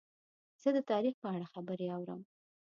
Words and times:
زه 0.61 0.69
د 0.75 0.79
تاریخ 0.91 1.15
په 1.23 1.27
اړه 1.35 1.47
خبرې 1.53 1.87
اورم. 1.95 2.21